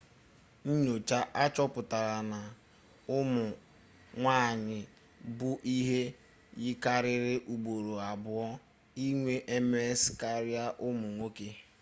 [0.67, 2.39] nnyocha achọpụtala na
[3.17, 3.43] ụmụ
[4.19, 4.79] nwanyị
[5.37, 6.01] bụ ihe
[6.61, 8.45] yikarịrị ugboro abụọ
[9.07, 9.33] inwe
[9.69, 11.47] ms karịa ụmụ nwoke